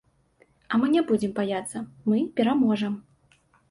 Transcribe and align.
А 0.71 0.79
мы 0.85 0.89
не 0.95 1.03
будзем 1.13 1.37
баяцца, 1.41 1.85
мы 2.09 2.27
пераможам. 2.43 3.03